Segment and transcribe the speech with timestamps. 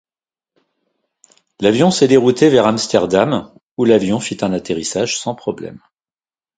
[1.59, 5.79] L'avion s'est dérouté vers Amsterdam, où l'avion fit un atterrissage sans problème.